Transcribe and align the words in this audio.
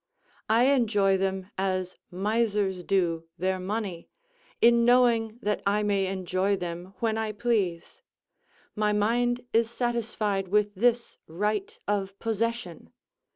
I 0.49 0.63
enjoy 0.73 1.17
them 1.17 1.51
as 1.59 1.95
misers 2.09 2.83
do 2.83 3.25
their 3.37 3.59
money, 3.59 4.09
in 4.59 4.83
knowing 4.83 5.37
that 5.43 5.61
I 5.63 5.83
may 5.83 6.07
enjoy 6.07 6.55
them 6.55 6.95
when 7.01 7.19
I 7.19 7.31
please: 7.33 8.01
my 8.75 8.93
mind 8.93 9.45
is 9.53 9.69
satisfied 9.69 10.47
with 10.47 10.73
this 10.73 11.19
right 11.27 11.77
of 11.87 12.17
possession. 12.17 12.91